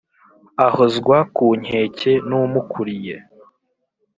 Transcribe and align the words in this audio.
Ahozwa 0.67 1.17
ku 1.35 1.47
nkeke 1.61 2.11
n’umukuriye 2.27 3.15